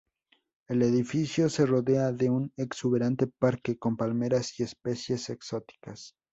[0.67, 6.15] El edificio se rodea de un exuberante parque, con palmeras y especies exóticas.